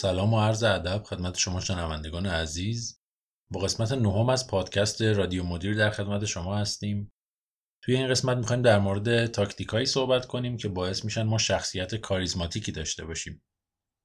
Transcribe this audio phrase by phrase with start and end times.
[0.00, 3.00] سلام و عرض ادب خدمت شما شنوندگان عزیز.
[3.50, 7.12] با قسمت نهم از پادکست رادیو مدیر در خدمت شما هستیم.
[7.84, 12.72] توی این قسمت می‌خوایم در مورد تاکتیکایی صحبت کنیم که باعث میشن ما شخصیت کاریزماتیکی
[12.72, 13.42] داشته باشیم.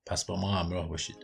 [0.08, 1.18] پس با ما همراه باشید.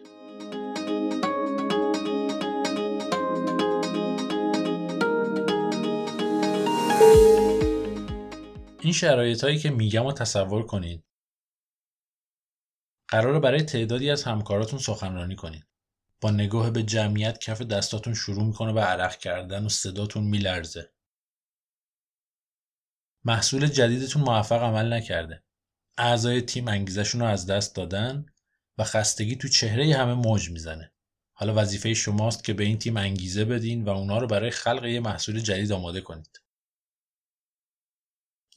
[8.81, 11.11] این شرایط هایی که میگم و تصور کنید
[13.11, 15.65] قراره برای تعدادی از همکاراتون سخنرانی کنید.
[16.21, 20.92] با نگاه به جمعیت کف دستاتون شروع می‌کنه به عرق کردن و صداتون میلرزه.
[23.24, 25.43] محصول جدیدتون موفق عمل نکرده.
[25.97, 28.25] اعضای تیم انگیزشون رو از دست دادن
[28.78, 30.91] و خستگی تو چهره همه موج می‌زنه.
[31.33, 35.00] حالا وظیفه شماست که به این تیم انگیزه بدین و اونا رو برای خلق یه
[35.00, 36.41] محصول جدید آماده کنید.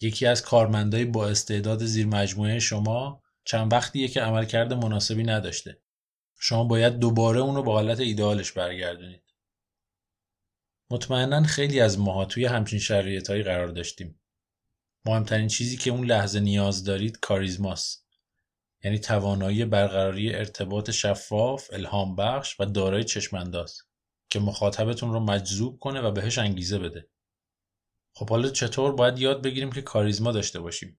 [0.00, 5.80] یکی از کارمندای با استعداد زیر مجموعه شما چند وقتیه که عملکرد مناسبی نداشته.
[6.38, 9.22] شما باید دوباره اونو به حالت ایدئالش برگردونید.
[10.90, 14.20] مطمئنا خیلی از ماها توی همچین شرایطهایی قرار داشتیم.
[15.04, 18.06] مهمترین چیزی که اون لحظه نیاز دارید کاریزماست.
[18.84, 23.82] یعنی توانایی برقراری ارتباط شفاف، الهام بخش و دارای چشمانداز
[24.30, 27.08] که مخاطبتون رو مجذوب کنه و بهش انگیزه بده.
[28.12, 30.98] خب حالا چطور؟ باید یاد بگیریم که کاریزما داشته باشیم؟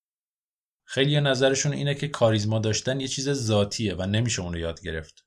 [0.86, 5.26] خیلی نظرشون اینه که کاریزما داشتن یه چیز ذاتیه و نمیشه اونو یاد گرفت.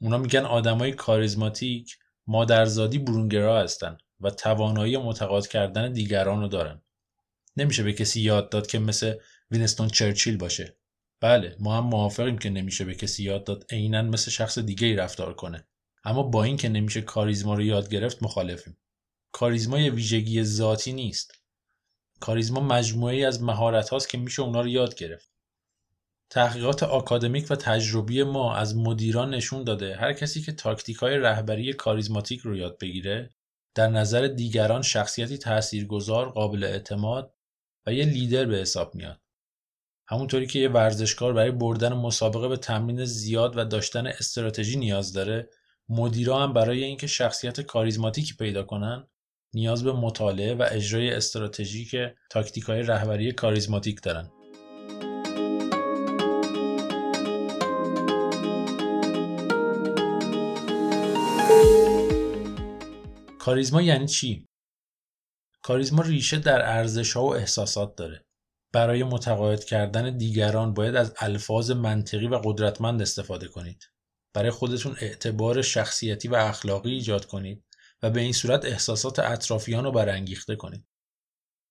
[0.00, 6.82] اونا میگن آدمای کاریزماتیک مادرزادی برونگرا هستن و توانایی متقاعد کردن دیگران رو دارن.
[7.56, 9.14] نمیشه به کسی یاد داد که مثل
[9.50, 10.76] وینستون چرچیل باشه.
[11.20, 14.96] بله ما هم موافقیم که نمیشه به کسی یاد داد عینا مثل شخص دیگه ای
[14.96, 15.66] رفتار کنه.
[16.04, 18.76] اما با این که نمیشه کاریزما رو یاد گرفت مخالفیم.
[19.32, 21.43] کاریزما یه ویژگی ذاتی نیست.
[22.24, 25.30] کاریزما مجموعه از مهارت هاست که میشه اونا رو یاد گرفت.
[26.30, 31.72] تحقیقات آکادمیک و تجربی ما از مدیران نشون داده هر کسی که تاکتیک های رهبری
[31.72, 33.30] کاریزماتیک رو یاد بگیره
[33.74, 37.34] در نظر دیگران شخصیتی تاثیرگذار قابل اعتماد
[37.86, 39.20] و یه لیدر به حساب میاد.
[40.06, 45.48] همونطوری که یه ورزشکار برای بردن مسابقه به تمرین زیاد و داشتن استراتژی نیاز داره
[45.88, 49.06] مدیرا هم برای اینکه شخصیت کاریزماتیکی پیدا کنن
[49.54, 51.96] نیاز به مطالعه و اجرای استراتژیک
[52.30, 54.30] تاکتیک های رهبری کاریزماتیک دارن.
[63.38, 64.48] کاریزما یعنی چی؟
[65.62, 68.24] کاریزما ریشه در ارزش ها و احساسات داره.
[68.72, 73.90] برای متقاعد کردن دیگران باید از الفاظ منطقی و قدرتمند استفاده کنید.
[74.34, 77.63] برای خودتون اعتبار شخصیتی و اخلاقی ایجاد کنید
[78.04, 80.84] و به این صورت احساسات اطرافیان رو برانگیخته کنید.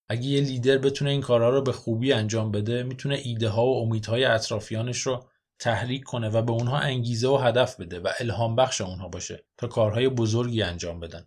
[0.08, 3.82] اگه یه لیدر بتونه این کارها رو به خوبی انجام بده می‌تونه ایده ها و
[3.82, 5.28] امیدهای اطرافیانش رو
[5.58, 9.66] تحریک کنه و به اونها انگیزه و هدف بده و الهام بخش اونها باشه تا
[9.66, 11.26] کارهای بزرگی انجام بدن.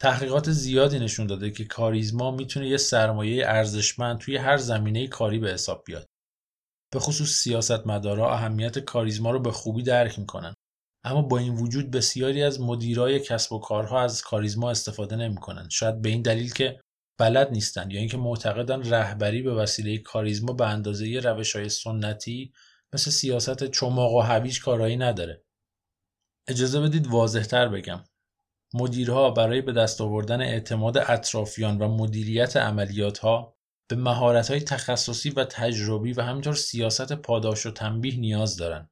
[0.00, 5.52] تحقیقات زیادی نشون داده که کاریزما می‌تونه یه سرمایه ارزشمند توی هر زمینه کاری به
[5.52, 6.08] حساب بیاد.
[6.92, 10.54] به خصوص سیاستمدارا اهمیت کاریزما رو به خوبی درک می‌کنن.
[11.04, 15.68] اما با این وجود بسیاری از مدیرای کسب و کارها از کاریزما استفاده نمی‌کنن.
[15.68, 16.80] شاید به این دلیل که
[17.18, 22.52] بلد نیستن یا اینکه معتقدن رهبری به وسیله کاریزما به اندازه روش های سنتی
[22.92, 25.44] مثل سیاست چماق و هویج کارایی نداره.
[26.48, 28.04] اجازه بدید واضحتر بگم.
[28.74, 33.56] مدیرها برای به دست آوردن اعتماد اطرافیان و مدیریت عملیات ها
[33.88, 38.90] به مهارت های تخصصی و تجربی و همینطور سیاست پاداش و تنبیه نیاز دارند.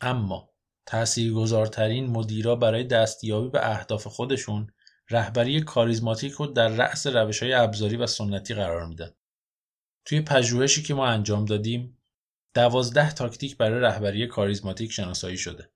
[0.00, 0.50] اما
[0.86, 4.70] تاثیرگذارترین مدیرا برای دستیابی به اهداف خودشون
[5.10, 9.10] رهبری کاریزماتیک رو در رأس روش های ابزاری و سنتی قرار میدن.
[10.04, 11.98] توی پژوهشی که ما انجام دادیم
[12.54, 15.70] دوازده تاکتیک برای رهبری کاریزماتیک شناسایی شده.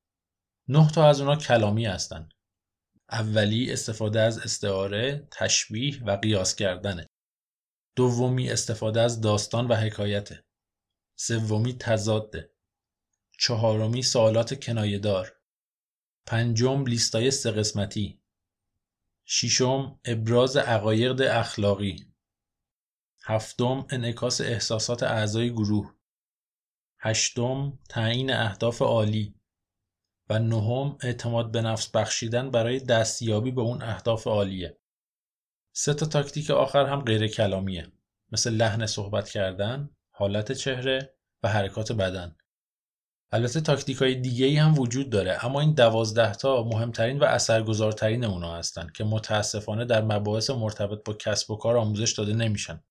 [0.69, 2.33] نه تا از اونا کلامی هستند.
[3.11, 7.07] اولی استفاده از استعاره، تشبیه و قیاس کردنه.
[7.97, 10.45] دومی استفاده از داستان و حکایته.
[11.19, 12.50] سومی تضاده.
[13.43, 15.37] چهارمی سوالات کنایهدار.
[16.27, 18.23] پنجم لیستای سه قسمتی.
[19.25, 22.15] ششم ابراز عقاید اخلاقی.
[23.25, 25.95] هفتم انعکاس احساسات اعضای گروه.
[26.99, 29.35] هشتم تعیین اهداف عالی.
[30.29, 34.79] و نهم اعتماد به نفس بخشیدن برای دستیابی به اون اهداف عالیه.
[35.73, 37.93] سه تا تاکتیک آخر هم غیر کلامیه
[38.33, 42.37] مثل لحن صحبت کردن، حالت چهره و حرکات بدن.
[43.33, 48.25] البته تاکتیک های دیگه ای هم وجود داره اما این دوازده تا مهمترین و اثرگذارترین
[48.25, 52.83] اونا هستن که متاسفانه در مباحث مرتبط با کسب و کار آموزش داده نمیشن.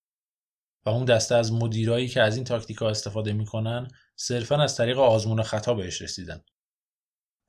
[0.85, 4.99] و اون دسته از مدیرایی که از این تاکتیک ها استفاده می‌کنن صرفا از طریق
[4.99, 6.41] آزمون و خطا بهش رسیدن.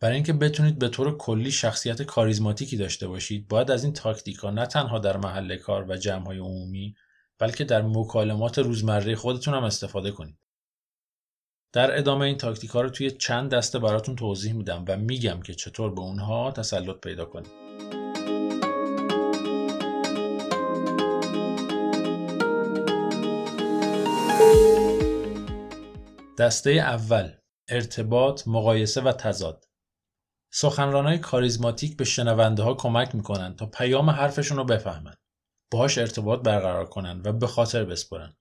[0.01, 4.67] برای اینکه بتونید به طور کلی شخصیت کاریزماتیکی داشته باشید باید از این تاکتیکا نه
[4.67, 6.95] تنها در محل کار و جمعهای عمومی
[7.39, 10.40] بلکه در مکالمات روزمره خودتون هم استفاده کنید
[11.73, 15.55] در ادامه این تاکتیک ها رو توی چند دسته براتون توضیح میدم و میگم که
[15.55, 17.51] چطور به اونها تسلط پیدا کنید
[26.39, 27.33] دسته اول
[27.69, 29.65] ارتباط، مقایسه و تضاد.
[30.79, 35.15] های کاریزماتیک به شنونده ها کمک می‌کنن تا پیام حرفشون رو بفهمن.
[35.73, 38.37] باهاش ارتباط برقرار کنن و به خاطر بسپرن.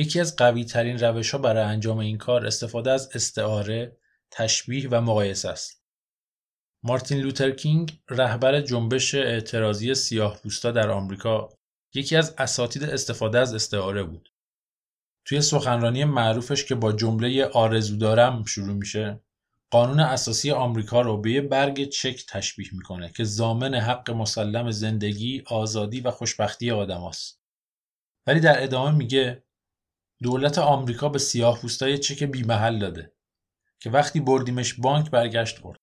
[0.00, 3.96] یکی از قوی ترین روش ها برای انجام این کار استفاده از استعاره،
[4.30, 5.84] تشبیه و مقایسه است.
[6.82, 11.48] مارتین لوترکینگ رهبر جنبش اعتراضی سیاه پوستا در آمریکا
[11.94, 14.28] یکی از اساتید استفاده از استعاره بود.
[15.24, 19.20] توی سخنرانی معروفش که با جمله آرزو دارم شروع میشه
[19.70, 25.42] قانون اساسی آمریکا رو به یه برگ چک تشبیه می‌کنه که زامن حق مسلم زندگی،
[25.46, 27.40] آزادی و خوشبختی آدماست.
[28.26, 29.44] ولی در ادامه میگه
[30.22, 33.12] دولت آمریکا به سیاه پوستای چک بیمحل داده
[33.78, 35.80] که وقتی بردیمش بانک برگشت برد.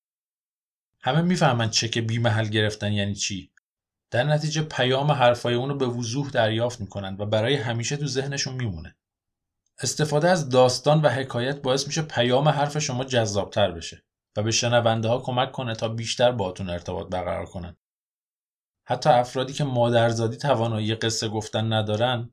[1.02, 3.52] همه می‌فهمن چک بیمحل گرفتن یعنی چی.
[4.12, 8.96] در نتیجه پیام حرفای اونو به وضوح دریافت می‌کنن و برای همیشه تو ذهنشون میمونه.
[9.80, 14.04] استفاده از داستان و حکایت باعث میشه پیام حرف شما جذابتر بشه
[14.38, 17.78] و به شنونده ها کمک کنه تا بیشتر باتون ارتباط برقرار کنن.
[18.86, 22.32] حتی افرادی که مادرزادی توانایی قصه گفتن ندارن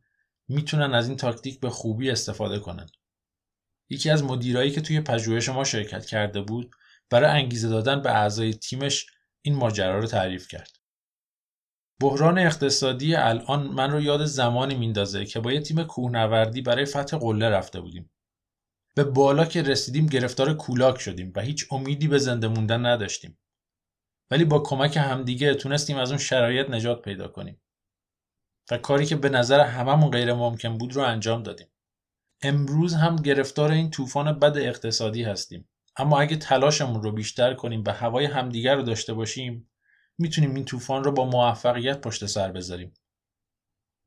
[0.49, 2.87] می‌تونن از این تاکتیک به خوبی استفاده کنن.
[3.91, 6.70] یکی از مدیرایی که توی پژوهش ما شرکت کرده بود
[7.11, 9.06] برای انگیزه دادن به اعضای تیمش
[9.43, 10.70] این ماجرا رو تعریف کرد.
[12.00, 17.17] بحران اقتصادی الان من رو یاد زمانی میندازه که با یه تیم کوهنوردی برای فتح
[17.17, 18.11] قله رفته بودیم.
[18.96, 23.38] به بالا که رسیدیم گرفتار کولاک شدیم و هیچ امیدی به زنده موندن نداشتیم.
[24.31, 27.61] ولی با کمک همدیگه تونستیم از اون شرایط نجات پیدا کنیم.
[28.71, 31.69] و کاری که به نظر هممون غیر ممکن بود رو انجام دادیم.
[32.43, 35.69] امروز هم گرفتار این طوفان بد اقتصادی هستیم.
[35.97, 39.71] اما اگه تلاشمون رو بیشتر کنیم و هوای همدیگر رو داشته باشیم
[40.19, 42.95] می‌تونیم این طوفان رو با موفقیت پشت سر بذاریم.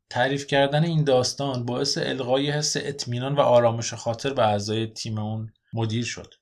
[0.09, 5.54] تعریف کردن این داستان باعث القای حس اطمینان و آرامش خاطر به اعضای تیم اون
[5.74, 6.33] مدیر شد.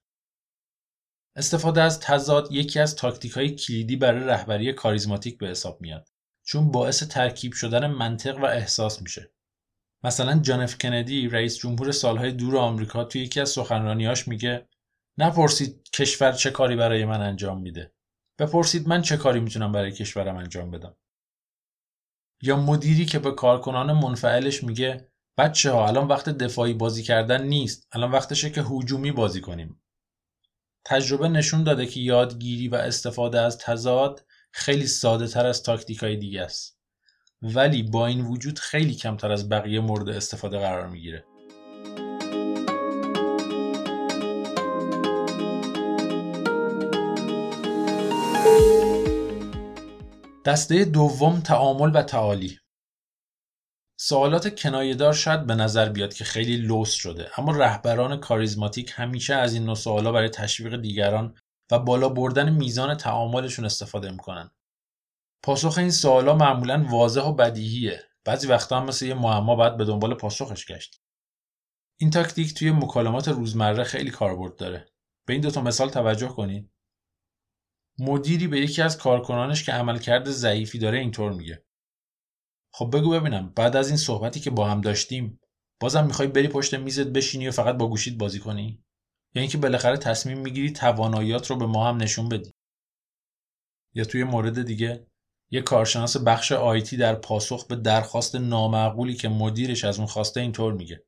[1.36, 6.10] استفاده از تضاد یکی از تاکتیک های کلیدی برای رهبری کاریزماتیک به حساب میاد.
[6.46, 9.32] چون باعث ترکیب شدن منطق و احساس میشه.
[10.04, 14.70] مثلا جان اف کندی رئیس جمهور سالهای دور آمریکا توی یکی از سخنرانیاش میگه
[15.18, 17.94] نپرسید کشور چه کاری برای من انجام میده.
[18.40, 20.96] بپرسید من چه کاری می‌تونم برای کشورم انجام بدم.
[22.42, 27.88] یا مدیری که به کارکنان منفعلش میگه بچه ها الان وقت دفاعی بازی کردن نیست
[27.92, 29.82] الان وقتشه که هجومی بازی کنیم
[30.86, 34.26] تجربه نشون داده که یادگیری و استفاده از تضاد
[34.58, 36.78] خیلی ساده تر از تاکتیک های دیگه است.
[37.42, 41.26] ولی با این وجود خیلی کمتر از بقیه مورد استفاده قرار می‌گیره.
[50.46, 52.60] دسته دوم تعامل و تعالی.
[54.00, 59.54] سوالات کنایهدار شاید به نظر بیاد که خیلی لوس شده اما رهبران کاریزماتیک همیشه از
[59.54, 61.36] این نوع سوالا برای تشویق دیگران
[61.72, 64.52] و بالا بردن میزان تعاملشون استفاده می‌کنن.
[65.44, 68.04] پاسخ این سوالا معمولا واضح و بدیهیه.
[68.26, 71.02] بعضی وقتا هم مثل یه معما باید به دنبال پاسخش گشت.
[72.00, 74.90] این تاکتیک توی مکالمات روزمره خیلی کاربرد داره.
[75.26, 76.72] به این دوتا مثال توجه کنید.
[78.00, 81.66] مدیری به یکی از کارکنانش که عملکرد ضعیفی داره اینطور میگه.
[82.74, 85.40] خب بگو ببینم بعد از این صحبتی که با هم داشتیم
[85.80, 88.84] بازم می‌خوای بری پشت میزت بشینی و فقط با گوشید بازی کنی؟
[89.36, 92.52] یا اینکه بالاخره تصمیم می‌گیری تواناییات رو به ما هم نشون بدی.
[93.94, 95.08] یا توی مورد دیگه
[95.52, 100.74] یه کارشناس بخش آیتی در پاسخ به درخواست نامعقولی که مدیرش از اون خواسته اینطور
[100.74, 101.06] میگه.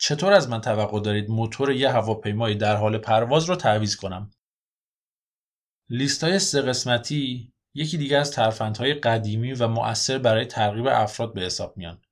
[0.00, 4.30] چطور از من توقع دارید موتور یه هواپیمایی در حال پرواز رو تعویض کنم؟
[5.90, 11.40] لیست های سه قسمتی یکی دیگه از ترفندهای قدیمی و مؤثر برای ترغیب افراد به
[11.40, 12.02] حساب میان.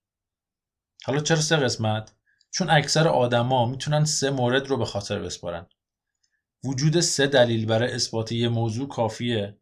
[1.04, 2.14] حالا چرا سه قسمت؟
[2.50, 5.67] چون اکثر آدما می‌تونن سه مورد رو به خاطر بسپارن.
[6.65, 9.59] وجود سه دلیل برای اثبات یه موضوع کافیه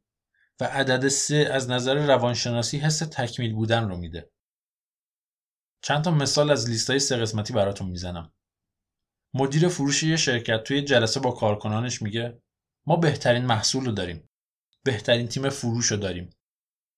[0.60, 4.30] و عدد سه از نظر روانشناسی حس تکمیل بودن رو میده.
[5.82, 8.32] چند تا مثال از لیستای سه قسمتی براتون می‌زنم.
[9.34, 12.42] مدیر فروش یه شرکت توی جلسه با کارکنانش میگه
[12.86, 14.30] ما بهترین محصول رو داریم.
[14.84, 16.30] بهترین تیم فروش رو داریم.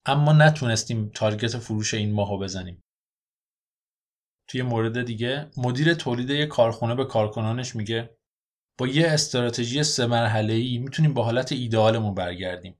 [0.06, 2.84] اما نتونستیم تارگت فروش این ماهو بزنیم.
[4.48, 8.16] توی مورد دیگه مدیر تولید یک کارخونه به کارکنانش میگه
[8.78, 12.78] با یه استراتژی سه مرحله‌ای می‌تونیم به حالت ایدئالمون برگردیم.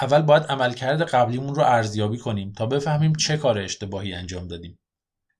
[0.00, 4.78] اول باید عملکرد قبلیمون رو ارزیابی کنیم تا بفهمیم چه کار اشتباهی انجام دادیم.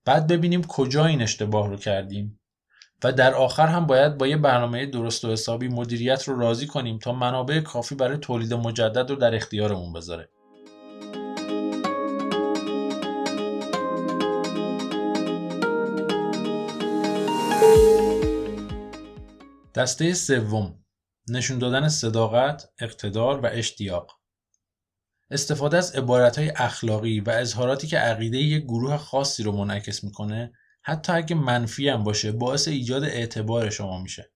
[0.05, 2.39] بعد ببینیم کجا این اشتباه رو کردیم
[3.03, 6.99] و در آخر هم باید با یه برنامه درست و حسابی مدیریت رو راضی کنیم
[6.99, 10.29] تا منابع کافی برای تولید مجدد رو در اختیارمون بذاره.
[19.75, 20.85] دسته سوم
[21.29, 24.19] نشون دادن صداقت، اقتدار و اشتیاق
[25.31, 31.13] استفاده از عبارتهای اخلاقی و اظهاراتی که عقیده یک گروه خاصی رو منعکس می‌کنه حتی
[31.13, 34.31] اگه منفی هم باشه باعث ایجاد اعتبار شما میشه.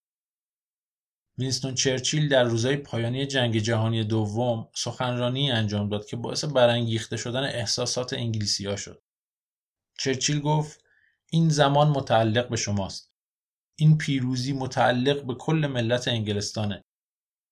[1.38, 7.44] وینستون چرچیل در روزهای پایانی جنگ جهانی دوم سخنرانی انجام داد که باعث برانگیخته شدن
[7.44, 9.04] احساسات انگلیسی ها شد.
[10.00, 10.84] چرچیل گفت
[11.32, 13.10] این زمان متعلق به شماست.
[13.80, 16.84] این پیروزی متعلق به کل ملت انگلستانه.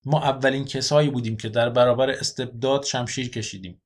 [0.06, 3.82] ما اولین کسایی بودیم که در برابر استبداد شمشیر کشیدیم.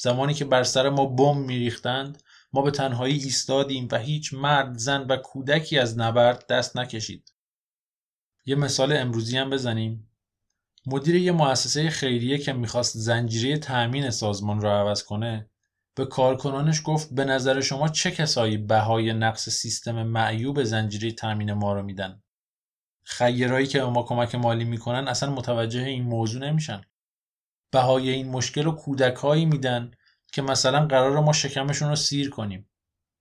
[0.00, 2.22] زمانی که بر سر ما بمب میریختند
[2.52, 7.32] ما به تنهایی ایستادیم و هیچ مرد زن و کودکی از نبرد دست نکشید
[8.46, 10.10] یه مثال امروزی هم بزنیم
[10.86, 15.50] مدیر یه مؤسسه خیریه که می‌خواست زنجیره تأمین سازمان را عوض کنه
[15.96, 21.72] به کارکنانش گفت به نظر شما چه کسایی بهای نقص سیستم معیوب زنجیره تأمین ما
[21.72, 22.22] رو میدن؟
[23.04, 26.80] خیرایی که به ما کمک مالی می‌کنن اصلا متوجه این موضوع نمیشن.
[27.72, 29.90] بهای این مشکل رو کودکهایی میدن
[30.32, 32.70] که مثلا قرار ما شکمشون رو سیر کنیم.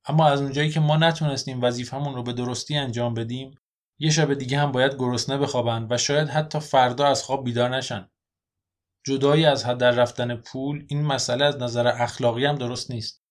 [0.06, 3.56] اما از اونجایی که ما نتونستیم وظیفهمون رو به درستی انجام بدیم
[4.00, 8.10] یه شب دیگه هم باید گرسنه بخوابن و شاید حتی فردا از خواب بیدار نشن.
[9.04, 13.24] جدایی از هدر رفتن پول این مسئله از نظر اخلاقی هم درست نیست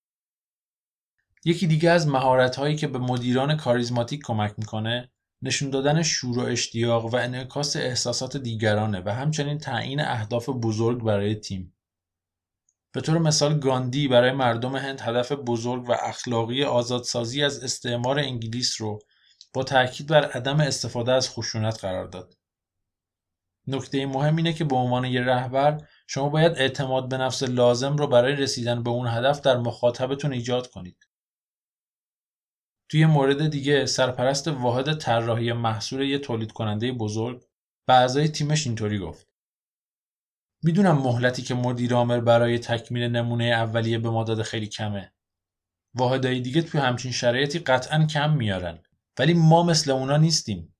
[1.44, 5.10] یکی دیگه از مهارت هایی که به مدیران کاریزماتیک کمک می‌کنه
[5.42, 11.34] نشون دادن شور و اشتیاق و انعکاس احساسات دیگرانه و همچنین تعیین اهداف بزرگ برای
[11.34, 11.76] تیم
[12.92, 18.80] به طور مثال گاندی برای مردم هند هدف بزرگ و اخلاقی آزادسازی از استعمار انگلیس
[18.80, 18.98] رو
[19.54, 22.34] با تاکید بر عدم استفاده از خشونت قرار داد.
[23.66, 28.06] نکته مهم اینه که به عنوان یک رهبر شما باید اعتماد به نفس لازم رو
[28.06, 31.08] برای رسیدن به اون هدف در مخاطبتون ایجاد کنید.
[32.88, 37.44] توی مورد دیگه سرپرست واحد طراحی محصول یه تولید کننده بزرگ
[37.86, 39.28] به اعضای تیمش اینطوری گفت
[40.62, 45.12] می‌دونم مهلتی که مدیر عامل برای تکمیل نمونه اولیه به ما داده خیلی کمه.
[45.94, 48.78] واحدهای دیگه توی همچین شرایطی قطعا کم میارن.
[49.18, 50.71] ولی ما مثل اونا نیستیم.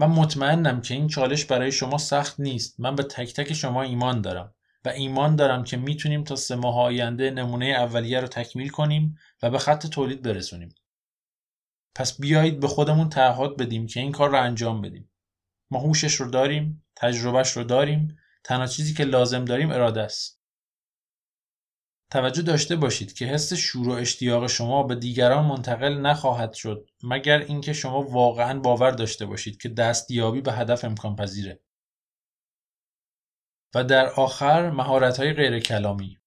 [0.00, 2.80] من مطمئنم که این چالش برای شما سخت نیست.
[2.80, 4.54] من به تک تک شما ایمان دارم
[4.84, 9.50] و ایمان دارم که می‌تونیم تا سه ماه آینده نمونه اولیه رو تکمیل کنیم و
[9.50, 10.74] به خط تولید برسونیم.
[11.94, 15.10] پس بیایید به خودمون تعهد بدیم که این کار رو انجام بدیم.
[15.70, 20.39] ما هوشش رو داریم، تجربهش رو داریم تنها چیزی که لازم داریم اراده است.
[22.10, 27.38] توجه داشته باشید که حس شور و اشتیاق شما به دیگران منتقل نخواهد شد مگر
[27.38, 31.60] اینکه شما واقعا باور داشته باشید که دستیابی به هدف امکان پذیره.
[33.74, 36.18] و در آخر مهارت های غیر کلامی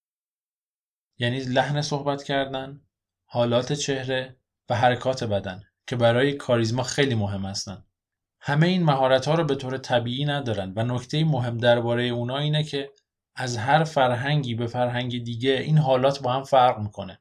[1.18, 2.82] یعنی لحن صحبت کردن،
[3.26, 4.38] حالات چهره
[4.70, 7.88] و حرکات بدن که برای کاریزما خیلی مهم هستند.
[8.42, 12.64] همه این مهارت ها رو به طور طبیعی ندارن و نکته مهم درباره اونا اینه
[12.64, 12.92] که
[13.36, 17.20] از هر فرهنگی به فرهنگ دیگه این حالات با هم فرق می‌کنه.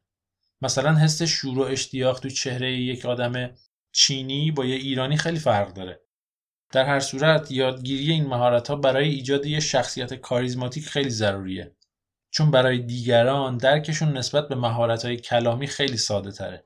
[0.62, 3.50] مثلا حس شور و اشتیاق تو چهره یک آدم
[3.92, 6.00] چینی با یه ایرانی خیلی فرق داره.
[6.72, 11.76] در هر صورت یادگیری این مهارت ها برای ایجاد یه شخصیت کاریزماتیک خیلی ضروریه.
[12.30, 16.64] چون برای دیگران درکشون نسبت به مهارت های کلامی خیلی ساده تره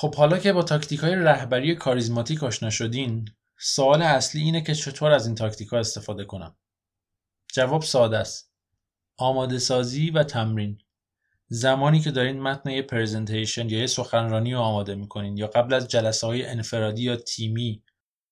[0.00, 3.28] خب حالا که با تاکتیک های رهبری کاریزماتیک آشنا شدین
[3.58, 6.56] سوال اصلی اینه که چطور از این تاکتیک ها استفاده کنم؟
[7.52, 8.52] جواب ساده است.
[9.16, 10.78] آماده سازی و تمرین.
[11.48, 15.88] زمانی که دارین متن یه پرزنتیشن یا یه سخنرانی رو آماده می‌کنین یا قبل از
[15.88, 17.82] جلسه های انفرادی یا تیمی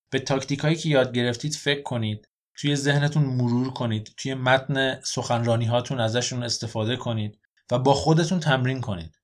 [0.09, 5.65] به تاکتیک هایی که یاد گرفتید فکر کنید توی ذهنتون مرور کنید توی متن سخنرانی
[5.65, 7.39] هاتون ازشون استفاده کنید
[7.71, 9.17] و با خودتون تمرین کنید.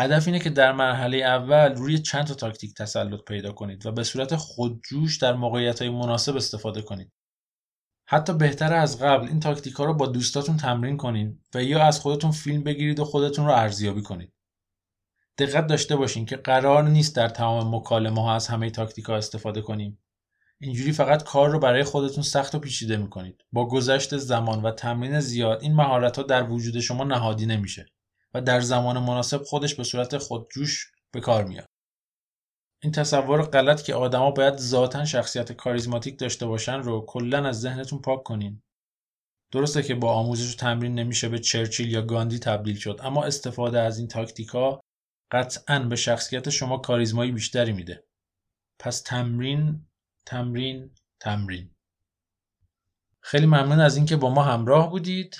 [0.00, 4.04] هدف اینه که در مرحله اول روی چند تا تاکتیک تسلط پیدا کنید و به
[4.04, 7.12] صورت خودجوش در موقعیت های مناسب استفاده کنید.
[8.06, 12.00] حتی بهتر از قبل این تاکتیک ها رو با دوستاتون تمرین کنید و یا از
[12.00, 14.32] خودتون فیلم بگیرید و خودتون رو ارزیابی کنید.
[15.38, 19.60] دقت داشته باشین که قرار نیست در تمام مکالمه ها از همه تاکتیک ها استفاده
[19.60, 19.98] کنیم.
[20.60, 25.20] اینجوری فقط کار رو برای خودتون سخت و پیچیده می‌کنید با گذشت زمان و تمرین
[25.20, 27.86] زیاد این مهارت ها در وجود شما نهادی نمیشه
[28.34, 31.66] و در زمان مناسب خودش به صورت خودجوش به کار میاد.
[32.82, 37.98] این تصور غلط که آدما باید ذاتا شخصیت کاریزماتیک داشته باشن رو کلا از ذهنتون
[37.98, 38.62] پاک کنین.
[39.52, 43.80] درسته که با آموزش و تمرین نمیشه به چرچیل یا گاندی تبدیل شد اما استفاده
[43.80, 44.80] از این تاکتیکا
[45.32, 48.04] قطعا به شخصیت شما کاریزمایی بیشتری میده.
[48.78, 49.86] پس تمرین
[50.26, 51.70] تمرین تمرین.
[53.20, 55.36] خیلی ممنون از اینکه با ما همراه بودید.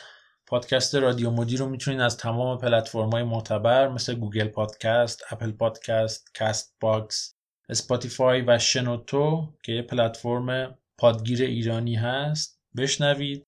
[0.49, 7.35] پادکست رادیو مدیر رو می‌تونید از تمام پلتفرم‌های معتبر مثل Google Podcast، Apple Podcast، Castbox،
[7.69, 13.47] Spotify و شنوتو که یه پلتفرم پادگیر ایرانی هست بشنوید.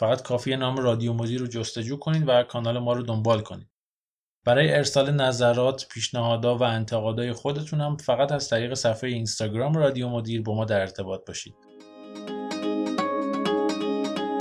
[0.00, 3.68] فقط کافی نام رادیو مدیر رو جستجو کنید و کانال ما رو دنبال کنید.
[4.44, 10.42] برای ارسال نظرات، پیشنهادات و انتقادهای خودتون هم فقط از طریق صفحه اینستاگرام رادیو مدیر
[10.42, 11.71] با ما در ارتباط باشید.